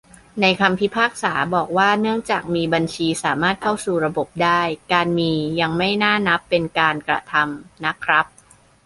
[0.41, 8.25] ในคำพิพากษา บอกว่าเนื่องจากมีบัญชีสามารถเข้าสู่ระบบได้- การ'มี' ยังไม่น่านับเป็นการกระทำนะครับ